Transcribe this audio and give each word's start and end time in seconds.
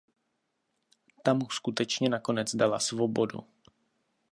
Ta 1.23 1.33
mu 1.33 1.49
skutečně 1.49 2.09
nakonec 2.09 2.55
dala 2.55 2.79
svobodu. 2.79 3.39